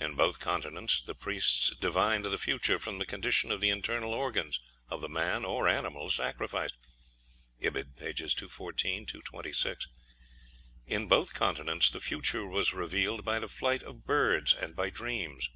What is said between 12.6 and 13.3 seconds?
revealed